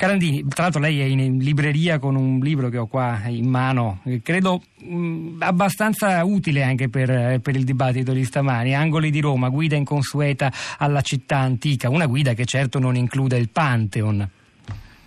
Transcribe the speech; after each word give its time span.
Carandini, 0.00 0.48
tra 0.48 0.62
l'altro 0.62 0.80
lei 0.80 0.98
è 1.02 1.04
in 1.04 1.36
libreria 1.40 1.98
con 1.98 2.16
un 2.16 2.38
libro 2.38 2.70
che 2.70 2.78
ho 2.78 2.86
qua 2.86 3.20
in 3.26 3.46
mano, 3.46 4.00
credo 4.22 4.62
mh, 4.78 5.42
abbastanza 5.42 6.24
utile 6.24 6.62
anche 6.62 6.88
per, 6.88 7.38
per, 7.42 7.54
il 7.54 7.64
dibattito 7.64 8.12
di 8.12 8.24
stamani, 8.24 8.74
Angoli 8.74 9.10
di 9.10 9.20
Roma, 9.20 9.50
guida 9.50 9.76
inconsueta 9.76 10.50
alla 10.78 11.02
città 11.02 11.36
antica, 11.36 11.90
una 11.90 12.06
guida 12.06 12.32
che 12.32 12.46
certo 12.46 12.78
non 12.78 12.96
include 12.96 13.36
il 13.36 13.50
Pantheon. 13.50 14.26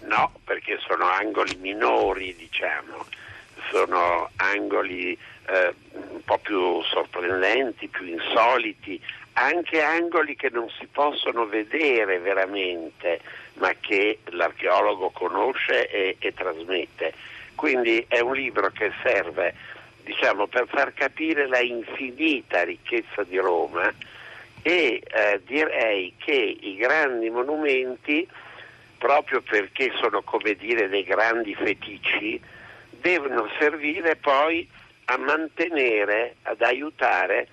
No, 0.06 0.32
perché 0.44 0.78
sono 0.88 1.06
angoli 1.06 1.58
minori, 1.60 2.36
diciamo, 2.38 3.04
sono 3.72 4.30
angoli 4.36 5.14
eh, 5.14 5.74
un 6.12 6.22
po' 6.24 6.38
più 6.38 6.84
sorprendenti, 6.84 7.88
più 7.88 8.06
insoliti, 8.06 9.02
anche 9.34 9.82
angoli 9.82 10.36
che 10.36 10.50
non 10.50 10.70
si 10.80 10.88
possono 10.88 11.46
vedere 11.46 12.20
veramente, 12.20 13.20
ma 13.56 13.74
che 13.80 14.20
l'archeologo 14.26 15.10
conosce 15.12 15.90
e, 15.90 16.16
e 16.20 16.34
trasmette. 16.34 17.14
Quindi 17.56 18.04
è 18.08 18.20
un 18.20 18.34
libro 18.34 18.70
che 18.72 18.92
serve 19.04 19.54
diciamo, 20.04 20.48
per 20.48 20.68
far 20.68 20.94
capire 20.94 21.48
la 21.48 21.60
infinita 21.60 22.64
ricchezza 22.64 23.24
di 23.24 23.38
Roma 23.38 23.92
e 24.62 25.02
eh, 25.04 25.42
direi 25.46 26.14
che 26.18 26.58
i 26.60 26.76
grandi 26.76 27.30
monumenti, 27.30 28.28
proprio 28.98 29.42
perché 29.42 29.92
sono 30.00 30.22
come 30.22 30.56
dire 30.56 30.88
dei 30.88 31.04
grandi 31.04 31.54
feticci, 31.56 32.40
devono 32.90 33.50
servire 33.60 34.16
poi 34.16 34.68
a 35.06 35.18
mantenere, 35.18 36.36
ad 36.44 36.62
aiutare 36.62 37.48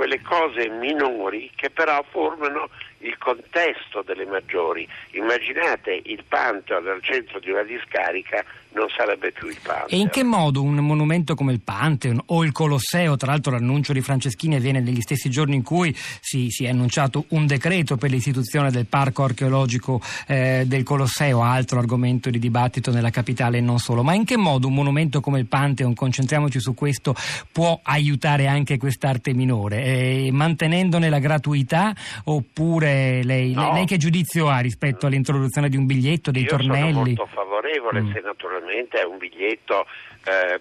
quelle 0.00 0.22
cose 0.22 0.66
minori 0.70 1.52
che 1.54 1.68
però 1.68 2.02
formano 2.08 2.70
il 3.00 3.16
contesto 3.18 4.02
delle 4.04 4.26
maggiori. 4.26 4.86
Immaginate 5.12 6.00
il 6.04 6.22
Pantheon 6.26 6.86
al 6.86 7.02
centro 7.02 7.38
di 7.38 7.50
una 7.50 7.62
discarica 7.62 8.44
non 8.72 8.86
sarebbe 8.96 9.32
più 9.32 9.48
il 9.48 9.58
Pantheon. 9.62 9.88
E 9.88 9.96
in 9.96 10.08
che 10.10 10.22
modo 10.22 10.62
un 10.62 10.76
monumento 10.76 11.34
come 11.34 11.52
il 11.52 11.60
Pantheon 11.60 12.20
o 12.26 12.44
il 12.44 12.52
Colosseo, 12.52 13.16
tra 13.16 13.32
l'altro 13.32 13.52
l'annuncio 13.52 13.92
di 13.92 14.00
Franceschini 14.00 14.56
avviene 14.56 14.80
negli 14.80 15.00
stessi 15.00 15.28
giorni 15.28 15.56
in 15.56 15.62
cui 15.62 15.94
si, 15.94 16.50
si 16.50 16.64
è 16.64 16.68
annunciato 16.68 17.24
un 17.28 17.46
decreto 17.46 17.96
per 17.96 18.10
l'istituzione 18.10 18.70
del 18.70 18.86
parco 18.86 19.24
archeologico 19.24 20.00
eh, 20.26 20.64
del 20.66 20.84
Colosseo, 20.84 21.42
altro 21.42 21.78
argomento 21.78 22.30
di 22.30 22.38
dibattito 22.38 22.92
nella 22.92 23.10
capitale 23.10 23.58
e 23.58 23.60
non 23.60 23.78
solo, 23.78 24.02
ma 24.02 24.14
in 24.14 24.24
che 24.24 24.36
modo 24.36 24.68
un 24.68 24.74
monumento 24.74 25.20
come 25.20 25.40
il 25.40 25.46
Pantheon, 25.46 25.94
concentriamoci 25.94 26.60
su 26.60 26.74
questo, 26.74 27.14
può 27.50 27.80
aiutare 27.82 28.46
anche 28.46 28.78
quest'arte 28.78 29.32
minore, 29.32 29.82
eh, 29.82 30.28
mantenendone 30.32 31.08
la 31.08 31.18
gratuità 31.18 31.92
oppure 32.24 32.89
lei, 33.24 33.52
no. 33.52 33.72
lei, 33.72 33.86
che 33.86 33.96
giudizio 33.96 34.48
ha 34.48 34.58
rispetto 34.58 35.06
all'introduzione 35.06 35.68
di 35.68 35.76
un 35.76 35.86
biglietto, 35.86 36.30
dei 36.30 36.42
Io 36.42 36.48
tornelli? 36.48 36.92
Sono 36.92 37.04
molto 37.04 37.26
favorevole 37.26 38.00
mm. 38.00 38.12
se 38.12 38.20
naturalmente 38.20 38.48
naturalmente 38.70 39.00
è 39.00 39.04
un 39.04 39.18
biglietto 39.18 39.86
eh, 40.24 40.60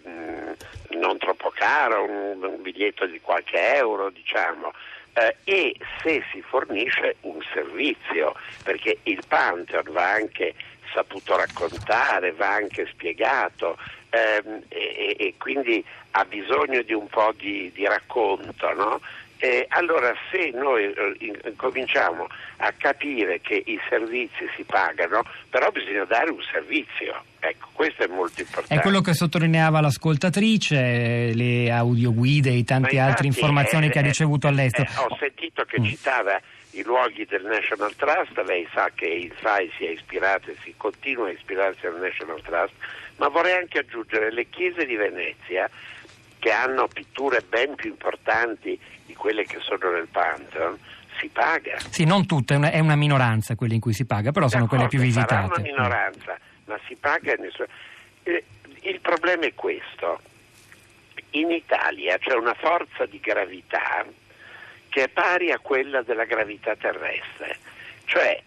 non 0.97 1.17
troppo 1.17 1.51
caro, 1.53 2.03
un, 2.03 2.43
un, 2.43 2.61
biglietto 2.61 3.05
di 3.05 3.19
qualche 3.21 3.75
euro, 3.75 4.09
diciamo. 4.09 4.73
Eh, 5.13 5.35
e 5.43 5.75
se 6.01 6.23
si 6.31 6.41
fornisce 6.41 7.17
un 7.21 7.39
servizio, 7.53 8.35
perché 8.63 8.99
il 9.03 9.21
Pantheon 9.27 9.91
va 9.91 10.11
anche 10.11 10.53
saputo 10.93 11.35
raccontare, 11.35 12.31
va 12.31 12.53
anche 12.53 12.87
spiegato 12.87 13.77
ehm, 14.09 14.63
e, 14.69 15.15
e, 15.17 15.33
quindi 15.37 15.83
ha 16.11 16.25
bisogno 16.25 16.81
di 16.81 16.93
un 16.93 17.07
po' 17.07 17.33
di, 17.37 17.71
di 17.73 17.85
racconto, 17.85 18.73
no? 18.73 19.01
Eh, 19.41 19.65
allora 19.69 20.13
se 20.29 20.51
noi 20.53 20.83
eh, 20.83 21.53
cominciamo 21.55 22.27
a 22.57 22.73
capire 22.77 23.39
che 23.39 23.63
i 23.65 23.79
servizi 23.87 24.45
si 24.53 24.63
pagano, 24.63 25.23
però 25.49 25.71
bisogna 25.71 26.03
dare 26.03 26.29
un 26.29 26.41
servizio. 26.51 27.23
Ecco, 27.39 27.69
questo 27.71 28.03
è 28.03 28.07
molto 28.07 28.41
importante. 28.41 28.75
È 28.75 28.81
quello 28.81 28.99
che 28.99 29.13
sottolineava 29.13 29.79
l'ascoltatrice, 29.79 31.31
le 31.33 31.71
audioguide 31.71 32.49
e 32.49 32.65
tante 32.65 32.95
infatti, 32.95 32.97
altre 32.97 33.27
informazioni 33.27 33.87
eh, 33.87 33.89
che 33.91 33.99
ha 33.99 34.01
ricevuto 34.01 34.47
all'estero. 34.47 34.89
Eh, 34.89 35.05
ho 35.05 35.15
sentito 35.17 35.63
che 35.63 35.79
mm. 35.79 35.85
citava 35.85 36.41
i 36.71 36.83
luoghi 36.83 37.25
del 37.25 37.45
National 37.45 37.95
Trust, 37.95 38.37
lei 38.45 38.67
sa 38.73 38.91
che 38.93 39.05
il 39.05 39.31
FAI 39.33 39.71
si 39.77 39.85
è 39.85 39.91
ispirato 39.91 40.51
e 40.51 40.57
si 40.63 40.73
continua 40.75 41.27
a 41.27 41.31
ispirarsi 41.31 41.85
al 41.85 41.97
National 41.97 42.41
Trust, 42.41 42.73
ma 43.15 43.29
vorrei 43.29 43.53
anche 43.53 43.79
aggiungere 43.79 44.33
le 44.33 44.47
chiese 44.49 44.85
di 44.85 44.95
Venezia 44.95 45.69
che 46.39 46.51
hanno 46.51 46.87
pitture 46.87 47.43
ben 47.47 47.75
più 47.75 47.89
importanti 47.89 48.79
di 49.05 49.13
quelle 49.13 49.45
che 49.45 49.59
sono 49.59 49.91
nel 49.91 50.07
Pantheon, 50.07 50.77
si 51.19 51.27
paga. 51.27 51.77
Sì, 51.89 52.05
non 52.05 52.25
tutte, 52.25 52.53
è 52.53 52.57
una, 52.57 52.71
è 52.71 52.79
una 52.79 52.95
minoranza 52.95 53.55
quelle 53.55 53.73
in 53.75 53.81
cui 53.81 53.93
si 53.93 54.05
paga, 54.05 54.31
però 54.31 54.47
sono 54.47 54.67
quelle 54.67 54.87
più 54.87 54.99
visitate. 54.99 55.53
È 55.53 55.57
una 55.57 55.67
minoranza, 55.67 56.37
ma 56.65 56.79
si 56.87 56.95
paga 56.95 57.35
nessuno. 57.35 57.67
Eh, 58.23 58.43
il 58.81 58.99
problema 59.01 59.45
è 59.45 59.53
questo. 59.53 60.21
In 61.31 61.51
Italia 61.51 62.17
c'è 62.17 62.33
una 62.33 62.55
forza 62.55 63.05
di 63.05 63.19
gravità 63.19 64.05
che 64.89 65.03
è 65.03 65.07
pari 65.09 65.51
a 65.51 65.59
quella 65.59 66.01
della 66.01 66.25
gravità 66.25 66.75
terrestre, 66.75 67.57
cioè 68.05 68.41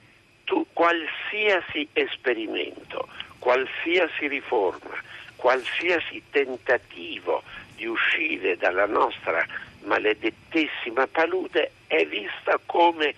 tu, 0.44 0.66
qualsiasi 0.72 1.88
esperimento, 1.92 3.09
qualsiasi 3.38 4.26
riforma, 4.26 4.97
qualsiasi 5.36 6.22
tentativo 6.30 7.42
di 7.82 7.87
uscire 7.87 8.56
dalla 8.56 8.87
nostra 8.87 9.44
maledettissima 9.81 11.09
palude 11.09 11.72
è 11.88 12.06
vista 12.06 12.56
come, 12.65 13.12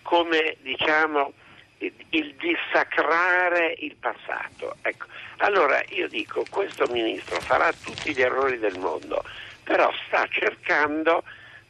come 0.00 0.56
diciamo, 0.62 1.34
il 1.78 2.34
dissacrare 2.36 3.74
il 3.80 3.94
passato. 3.96 4.76
Ecco. 4.80 5.04
Allora 5.38 5.82
io 5.90 6.08
dico, 6.08 6.44
questo 6.48 6.86
ministro 6.90 7.40
farà 7.40 7.70
tutti 7.72 8.14
gli 8.14 8.22
errori 8.22 8.58
del 8.58 8.78
mondo, 8.78 9.22
però 9.62 9.92
sta 10.06 10.26
cercando 10.30 11.22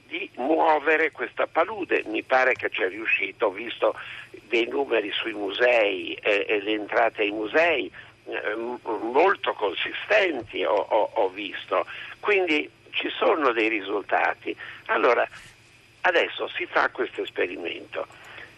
di 0.06 0.30
muovere 0.36 1.10
questa 1.10 1.48
palude. 1.48 2.04
Mi 2.06 2.22
pare 2.22 2.52
che 2.52 2.70
ci 2.70 2.82
è 2.82 2.88
riuscito, 2.88 3.46
ho 3.46 3.50
visto 3.50 3.96
dei 4.48 4.66
numeri 4.68 5.10
sui 5.12 5.32
musei 5.32 6.14
e, 6.14 6.44
e 6.48 6.62
le 6.62 6.72
entrate 6.72 7.22
ai 7.22 7.30
musei 7.30 7.86
eh, 7.86 8.09
molto 8.56 9.52
consistenti, 9.52 10.64
ho, 10.64 10.74
ho, 10.74 11.10
ho 11.14 11.28
visto. 11.30 11.86
Quindi 12.20 12.68
ci 12.90 13.08
sono 13.10 13.52
dei 13.52 13.68
risultati. 13.68 14.56
Allora, 14.86 15.26
adesso 16.02 16.48
si 16.48 16.66
fa 16.66 16.88
questo 16.90 17.22
esperimento. 17.22 18.06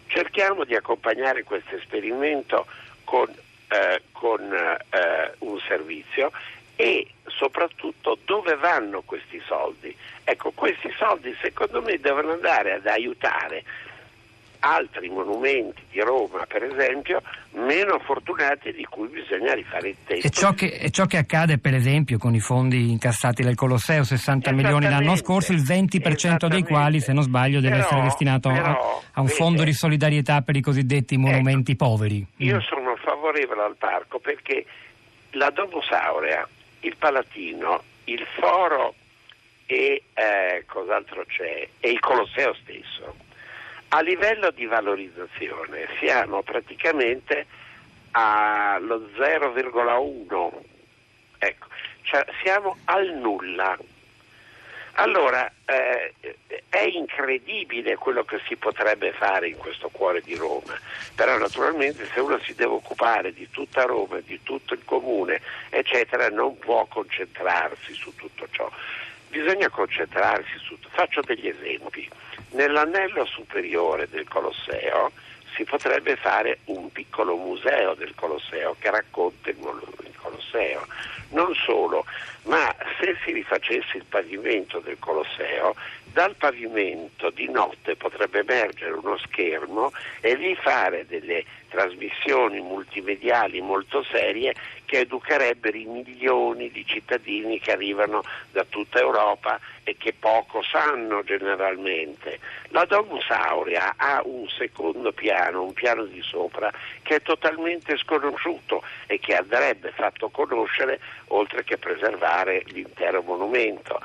Cerchiamo 0.07 0.63
di 0.63 0.75
accompagnare 0.75 1.43
questo 1.43 1.75
esperimento 1.75 2.67
con, 3.03 3.33
eh, 3.69 4.01
con 4.11 4.41
eh, 4.51 5.33
un 5.39 5.59
servizio 5.67 6.31
e 6.75 7.07
soprattutto 7.27 8.17
dove 8.25 8.55
vanno 8.55 9.01
questi 9.01 9.41
soldi. 9.45 9.95
Ecco, 10.23 10.51
questi 10.51 10.93
soldi 10.97 11.35
secondo 11.41 11.81
me 11.81 11.99
devono 11.99 12.31
andare 12.31 12.73
ad 12.73 12.87
aiutare 12.87 13.63
altri 14.63 15.09
monumenti 15.09 15.81
di 15.91 15.99
Roma, 15.99 16.45
per 16.47 16.63
esempio, 16.63 17.21
meno 17.51 17.99
fortunati 17.99 18.71
di 18.71 18.85
cui 18.85 19.07
bisogna 19.09 19.53
rifare 19.53 19.89
il 19.89 19.97
tempo. 20.05 20.25
E 20.25 20.29
ciò, 20.29 20.53
che, 20.53 20.67
e 20.67 20.89
ciò 20.89 21.05
che 21.05 21.17
accade, 21.17 21.57
per 21.57 21.73
esempio, 21.73 22.17
con 22.17 22.33
i 22.33 22.39
fondi 22.39 22.89
incassati 22.89 23.43
dal 23.43 23.55
Colosseo, 23.55 24.03
60 24.03 24.51
milioni 24.53 24.89
l'anno 24.89 25.15
scorso, 25.17 25.51
il 25.51 25.61
20% 25.61 26.47
dei 26.47 26.63
quali, 26.63 27.01
se 27.01 27.11
non 27.11 27.23
sbaglio, 27.23 27.59
deve 27.59 27.75
però, 27.75 27.85
essere 27.85 28.01
destinato 28.03 28.49
però, 28.49 28.65
a, 28.65 29.01
a, 29.13 29.21
un 29.21 29.27
fondo 29.27 29.59
vede, 29.59 29.71
di 29.71 29.75
solidarietà 29.75 30.41
per 30.41 30.55
i 30.55 30.61
cosiddetti 30.61 31.17
monumenti 31.17 31.73
ecco, 31.73 31.85
poveri. 31.85 32.25
Io 32.37 32.57
mm. 32.57 32.61
sono 32.61 32.95
favorevole 32.95 33.63
al 33.63 33.75
parco 33.75 34.19
perché 34.19 34.65
la 35.31 35.49
Domosaurea, 35.49 36.47
il 36.81 36.95
Palatino, 36.97 37.83
il 38.05 38.25
Foro 38.39 38.93
e 39.65 40.03
eh, 40.13 40.63
cos'altro 40.67 41.25
c'è, 41.27 41.67
e 41.79 41.89
il 41.89 41.99
Colosseo 41.99 42.53
stesso 42.61 43.31
a 43.95 44.01
livello 44.01 44.49
di 44.49 44.65
valorizzazione 44.65 45.87
siamo 45.99 46.41
praticamente 46.41 47.45
allo 48.11 49.07
0,1, 49.15 50.51
ecco, 51.37 51.67
cioè 52.01 52.25
siamo 52.43 52.77
al 52.85 53.13
nulla. 53.13 53.77
Allora 54.95 55.51
eh, 55.65 56.13
è 56.69 56.81
incredibile 56.81 57.95
quello 57.95 58.23
che 58.23 58.39
si 58.47 58.55
potrebbe 58.55 59.11
fare 59.11 59.49
in 59.49 59.57
questo 59.57 59.89
cuore 59.89 60.21
di 60.21 60.35
Roma, 60.35 60.79
però 61.13 61.37
naturalmente 61.37 62.07
se 62.13 62.19
uno 62.19 62.39
si 62.39 62.55
deve 62.55 62.73
occupare 62.73 63.31
di 63.31 63.47
tutta 63.51 63.83
Roma, 63.83 64.19
di 64.21 64.39
tutto 64.41 64.73
il 64.73 64.83
comune, 64.85 65.39
eccetera, 65.69 66.29
non 66.29 66.57
può 66.57 66.85
concentrarsi 66.85 67.93
su 67.93 68.15
tutto 68.15 68.47
ciò. 68.51 68.71
Bisogna 69.33 69.67
concentrarsi 69.67 70.59
su... 70.59 70.77
Faccio 70.89 71.21
degli 71.21 71.47
esempi. 71.47 72.07
Nell'anello 72.51 73.25
superiore 73.25 74.07
del 74.07 74.27
Colosseo 74.27 75.11
si 75.55 75.63
potrebbe 75.63 76.15
fare 76.15 76.59
un 76.65 76.91
piccolo 76.91 77.35
museo 77.35 77.95
del 77.95 78.13
Colosseo 78.13 78.75
che 78.77 78.91
racconta 78.91 79.49
il 79.49 79.57
Colosseo. 80.17 80.85
Non 81.29 81.51
solo, 81.55 82.05
ma 82.43 82.71
se 83.03 83.17
si 83.25 83.31
rifacesse 83.33 83.97
il 83.97 84.05
pavimento 84.07 84.79
del 84.79 84.97
Colosseo 84.97 85.75
dal 86.13 86.35
pavimento 86.35 87.31
di 87.31 87.49
notte 87.49 87.95
potrebbe 87.95 88.39
emergere 88.39 88.91
uno 88.91 89.17
schermo 89.17 89.91
e 90.21 90.35
lì 90.35 90.55
fare 90.55 91.05
delle 91.07 91.43
trasmissioni 91.69 92.61
multimediali 92.61 93.59
molto 93.59 94.03
serie 94.03 94.53
che 94.85 94.99
educherebbero 94.99 95.75
i 95.75 95.85
milioni 95.85 96.69
di 96.69 96.85
cittadini 96.85 97.59
che 97.59 97.71
arrivano 97.71 98.21
da 98.51 98.63
tutta 98.63 98.99
Europa 98.99 99.59
e 99.83 99.97
che 99.97 100.13
poco 100.13 100.61
sanno 100.61 101.23
generalmente. 101.23 102.37
La 102.67 102.85
Domus 102.85 103.27
Aurea 103.29 103.95
ha 103.97 104.21
un 104.23 104.47
secondo 104.49 105.11
piano, 105.11 105.63
un 105.63 105.73
piano 105.73 106.03
di 106.05 106.21
sopra, 106.21 106.71
che 107.01 107.15
è 107.15 107.21
totalmente 107.23 107.97
sconosciuto 107.97 108.83
e 109.07 109.17
che 109.17 109.35
andrebbe 109.35 109.91
fatto 109.95 110.29
conoscere 110.29 110.99
oltre 111.29 111.63
che 111.63 111.79
preservare 111.79 112.63
l'intero 112.93 113.21
monumento. 113.23 113.99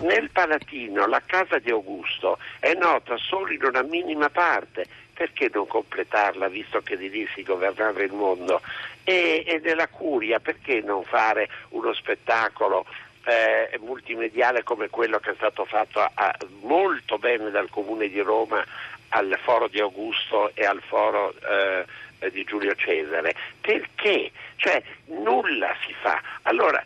Nel 0.00 0.30
Palatino 0.30 1.06
la 1.06 1.22
casa 1.24 1.58
di 1.58 1.70
Augusto 1.70 2.38
è 2.58 2.74
nota 2.74 3.16
solo 3.18 3.52
in 3.52 3.64
una 3.64 3.82
minima 3.82 4.30
parte 4.30 4.86
perché 5.12 5.50
non 5.52 5.66
completarla 5.66 6.48
visto 6.48 6.80
che 6.80 6.96
di 6.96 7.10
lì 7.10 7.28
si 7.34 7.42
governava 7.42 8.02
il 8.02 8.12
mondo? 8.12 8.62
E, 9.04 9.44
e 9.46 9.60
nella 9.62 9.88
curia 9.88 10.40
perché 10.40 10.80
non 10.80 11.04
fare 11.04 11.48
uno 11.70 11.92
spettacolo 11.92 12.86
eh, 13.24 13.78
multimediale 13.80 14.62
come 14.62 14.88
quello 14.88 15.18
che 15.18 15.32
è 15.32 15.34
stato 15.34 15.66
fatto 15.66 16.00
a, 16.00 16.34
molto 16.62 17.18
bene 17.18 17.50
dal 17.50 17.68
Comune 17.68 18.08
di 18.08 18.20
Roma 18.20 18.64
al 19.08 19.38
Foro 19.42 19.68
di 19.68 19.80
Augusto 19.80 20.52
e 20.54 20.64
al 20.64 20.80
Foro 20.80 21.34
eh, 21.34 22.30
di 22.30 22.44
Giulio 22.44 22.74
Cesare? 22.74 23.34
Perché? 23.60 24.30
Cioè 24.56 24.82
nulla 25.06 25.74
si 25.84 25.94
fa. 26.00 26.20
Allora, 26.42 26.82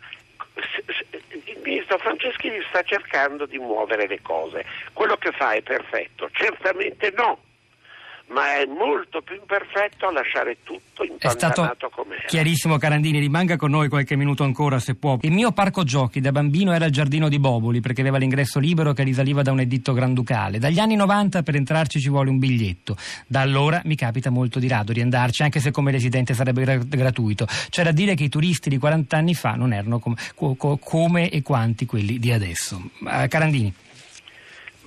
ministro 1.65 1.97
Franceschini 1.97 2.63
sta 2.69 2.83
cercando 2.83 3.45
di 3.45 3.57
muovere 3.57 4.07
le 4.07 4.21
cose. 4.21 4.65
Quello 4.93 5.17
che 5.17 5.31
fa 5.31 5.53
è 5.53 5.61
perfetto? 5.61 6.29
Certamente 6.31 7.11
no 7.17 7.39
ma 8.27 8.55
è 8.55 8.65
molto 8.65 9.21
più 9.21 9.35
imperfetto 9.35 10.07
a 10.07 10.11
lasciare 10.11 10.57
tutto 10.63 11.03
impantanato 11.03 11.89
come 11.89 12.15
era. 12.15 12.25
Chiarissimo 12.27 12.77
Carandini, 12.77 13.19
rimanga 13.19 13.55
con 13.55 13.69
noi 13.69 13.87
qualche 13.87 14.15
minuto 14.15 14.43
ancora 14.43 14.79
se 14.79 14.95
può. 14.95 15.17
Il 15.21 15.31
mio 15.31 15.51
parco 15.51 15.83
giochi 15.83 16.21
da 16.21 16.31
bambino 16.31 16.73
era 16.73 16.85
il 16.85 16.91
giardino 16.91 17.29
di 17.29 17.39
Boboli 17.39 17.81
perché 17.81 18.01
aveva 18.01 18.17
l'ingresso 18.17 18.59
libero 18.59 18.93
che 18.93 19.03
risaliva 19.03 19.41
da 19.41 19.51
un 19.51 19.59
editto 19.59 19.93
granducale. 19.93 20.57
Dagli 20.59 20.79
anni 20.79 20.95
90 20.95 21.43
per 21.43 21.55
entrarci 21.55 21.99
ci 21.99 22.09
vuole 22.09 22.29
un 22.29 22.39
biglietto. 22.39 22.97
Da 23.27 23.41
allora 23.41 23.81
mi 23.85 23.95
capita 23.95 24.29
molto 24.29 24.59
di 24.59 24.67
rado 24.67 24.91
di 24.91 25.01
andarci 25.01 25.43
anche 25.43 25.59
se 25.59 25.71
come 25.71 25.91
residente 25.91 26.33
sarebbe 26.33 26.63
gra- 26.63 26.77
gratuito. 26.77 27.45
C'è 27.69 27.83
da 27.83 27.91
dire 27.91 28.15
che 28.15 28.23
i 28.23 28.29
turisti 28.29 28.69
di 28.69 28.77
40 28.77 29.15
anni 29.17 29.35
fa 29.35 29.51
non 29.51 29.71
erano 29.71 29.99
com- 29.99 30.15
co- 30.33 30.55
come 30.77 31.29
e 31.29 31.41
quanti 31.41 31.85
quelli 31.85 32.17
di 32.19 32.31
adesso. 32.31 32.81
Carandini. 33.27 33.73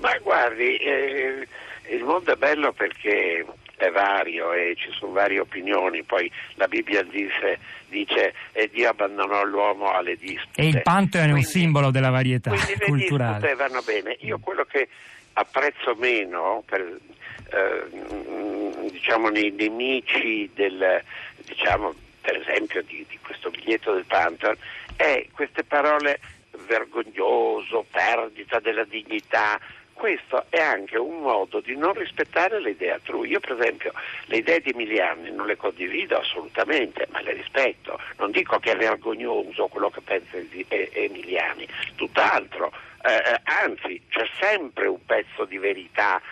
Ma 0.01 0.17
guardi... 0.23 0.77
Eh 0.77 1.47
il 1.89 2.05
mondo 2.05 2.33
è 2.33 2.37
bello 2.37 2.73
perché 2.73 3.45
è 3.77 3.91
vario 3.91 4.53
e 4.53 4.75
ci 4.77 4.91
sono 4.93 5.13
varie 5.13 5.41
opinioni, 5.41 6.03
poi 6.03 6.31
la 6.55 6.67
Bibbia 6.67 7.03
dice, 7.03 7.59
dice 7.87 8.35
e 8.53 8.69
Dio 8.73 8.89
abbandonò 8.89 9.45
l'uomo 9.45 9.93
alle 9.93 10.17
dispute. 10.17 10.61
E 10.61 10.69
il 10.69 10.83
Pantheon 10.83 11.29
è 11.29 11.33
un 11.33 11.43
simbolo 11.43 11.91
della 11.91 12.11
varietà 12.11 12.51
quindi 12.51 12.85
culturale. 12.85 13.49
Le 13.49 13.55
vanno 13.55 13.83
bene. 13.83 14.17
Io 14.21 14.39
quello 14.39 14.65
che 14.65 14.89
apprezzo 15.35 15.95
meno 15.95 16.63
per, 16.67 16.81
eh, 16.81 18.91
diciamo, 18.91 19.29
nei 19.29 19.53
nemici 19.53 20.51
del, 20.55 21.03
diciamo, 21.47 21.95
per 22.21 22.37
esempio 22.37 22.83
di, 22.83 23.07
di 23.09 23.19
questo 23.23 23.51
biglietto 23.51 23.95
del 23.95 24.05
Pantheon 24.05 24.57
è 24.97 25.27
queste 25.33 25.63
parole 25.63 26.19
vergognoso, 26.67 27.87
perdita 27.89 28.59
della 28.59 28.85
dignità, 28.85 29.61
questo 29.99 30.47
è 30.49 30.61
anche 30.61 30.97
un 30.97 31.19
modo 31.19 31.61
di 31.61 31.77
non 31.77 31.93
rispettare 31.93 32.61
le 32.61 32.71
idee 32.71 32.93
altrui. 32.93 33.31
Io 33.31 33.41
per 33.41 33.59
esempio 33.59 33.93
le 34.27 34.37
idee 34.37 34.61
di 34.61 34.71
Emiliani 34.71 35.31
non 35.33 35.47
le 35.47 35.57
condivido 35.57 36.19
assolutamente, 36.19 37.07
ma 37.11 37.21
le 37.21 37.33
rispetto. 37.33 37.99
Non 38.17 38.31
dico 38.31 38.59
che 38.61 38.73
è 38.73 38.77
vergognoso 38.77 39.67
quello 39.67 39.91
che 39.91 40.01
pensa 40.01 40.39
Emiliani, 40.69 41.67
tutt'altro. 41.97 42.73
Eh, 43.03 43.13
eh, 43.13 43.41
anzi, 43.45 44.01
c'è 44.09 44.27
sempre 44.41 44.87
un 44.87 45.05
pezzo 45.05 45.45
di 45.45 45.59
verità 45.59 46.23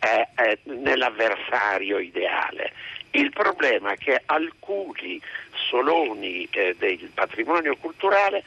eh, 0.00 0.28
eh, 0.36 0.58
nell'avversario 0.64 1.98
ideale. 1.98 2.72
Il 3.12 3.30
problema 3.30 3.92
è 3.92 3.96
che 3.96 4.20
alcuni 4.26 5.20
soloni 5.52 6.48
eh, 6.50 6.74
del 6.76 7.10
patrimonio 7.14 7.76
culturale 7.76 8.42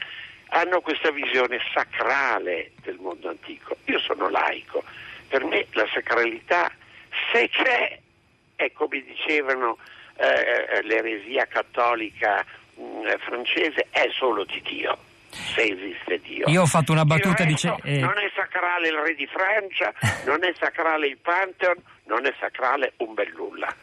hanno 0.48 0.80
questa 0.80 1.10
visione 1.10 1.58
sacrale 1.72 2.72
del 2.82 2.98
mondo 3.00 3.28
antico. 3.28 3.76
Io 3.86 3.98
sono 3.98 4.28
laico, 4.28 4.82
per 5.28 5.44
me 5.44 5.66
la 5.72 5.86
sacralità, 5.92 6.70
se 7.32 7.48
c'è, 7.48 7.98
è 8.56 8.72
come 8.72 9.02
dicevano 9.02 9.78
eh, 10.16 10.82
l'eresia 10.82 11.46
cattolica 11.46 12.44
mh, 12.74 12.82
mm, 12.82 13.06
francese, 13.18 13.86
è 13.90 14.08
solo 14.10 14.44
di 14.44 14.60
Dio. 14.62 14.98
Se 15.30 15.60
esiste 15.60 16.20
Dio. 16.20 16.48
Io 16.48 16.62
ho 16.62 16.66
fatto 16.66 16.92
una 16.92 17.04
battuta 17.04 17.44
dice, 17.44 17.74
eh... 17.84 17.98
Non 17.98 18.16
è 18.18 18.30
sacrale 18.34 18.88
il 18.88 18.94
re 18.94 19.14
di 19.14 19.26
Francia, 19.26 19.92
non 20.24 20.42
è 20.42 20.52
sacrale 20.58 21.06
il 21.06 21.18
Pantheon, 21.18 21.76
non 22.06 22.24
è 22.24 22.32
sacrale 22.40 22.94
un 22.98 23.12
bel 23.12 23.32
nulla. 23.36 23.74